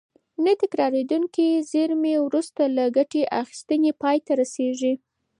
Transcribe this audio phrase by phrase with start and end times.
[0.43, 4.93] نه تکرارېدونکې زېرمې وروسته له ګټې اخیستنې پای ته رسیږي.